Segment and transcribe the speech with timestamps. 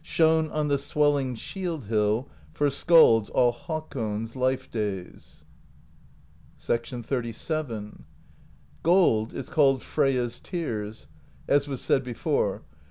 [0.00, 5.44] Shone on the swelling shield hill For skalds all Hakon's life days.
[6.58, 8.04] XXXVII.
[8.82, 11.06] "Gold is called Freyja's Tears,
[11.46, 12.62] as was said before.